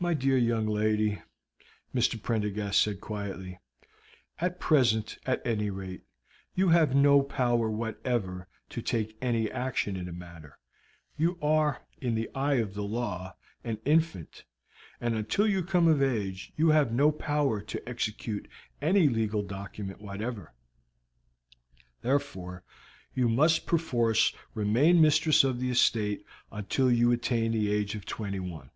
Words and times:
"My 0.00 0.14
dear 0.14 0.36
young 0.36 0.66
lady," 0.66 1.22
Mr. 1.94 2.20
Prendergast 2.20 2.82
said 2.82 3.00
quietly, 3.00 3.60
"at 4.40 4.58
present, 4.58 5.16
at 5.26 5.46
any 5.46 5.70
rate, 5.70 6.02
you 6.56 6.70
have 6.70 6.92
no 6.92 7.22
power 7.22 7.70
whatever 7.70 8.48
to 8.70 8.82
take 8.82 9.16
any 9.22 9.48
action 9.48 9.94
in 9.96 10.06
the 10.06 10.12
matter; 10.12 10.58
you 11.16 11.38
are, 11.40 11.82
in 12.00 12.16
the 12.16 12.28
eye 12.34 12.54
of 12.54 12.74
the 12.74 12.82
law, 12.82 13.36
an 13.62 13.78
infant, 13.84 14.42
and 15.00 15.14
until 15.14 15.46
you 15.46 15.62
come 15.62 15.86
of 15.86 16.02
age 16.02 16.52
you 16.56 16.70
have 16.70 16.90
no 16.90 17.12
power 17.12 17.60
to 17.60 17.88
execute 17.88 18.48
any 18.80 19.06
legal 19.08 19.44
document 19.44 20.00
whatever. 20.00 20.52
Therefore 22.00 22.64
you 23.14 23.28
must 23.28 23.66
perforce 23.66 24.34
remain 24.52 25.00
mistress 25.00 25.44
of 25.44 25.60
the 25.60 25.70
estate 25.70 26.26
until 26.50 26.90
you 26.90 27.12
attain 27.12 27.52
the 27.52 27.70
age 27.70 27.94
of 27.94 28.04
twenty 28.04 28.40
one. 28.40 28.70